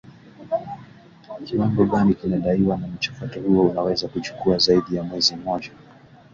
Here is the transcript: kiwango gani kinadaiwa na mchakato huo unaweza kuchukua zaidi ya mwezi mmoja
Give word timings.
kiwango 1.45 1.85
gani 1.85 2.13
kinadaiwa 2.13 2.77
na 2.77 2.87
mchakato 2.87 3.41
huo 3.41 3.63
unaweza 3.69 4.07
kuchukua 4.07 4.57
zaidi 4.57 4.95
ya 4.95 5.03
mwezi 5.03 5.35
mmoja 5.35 5.71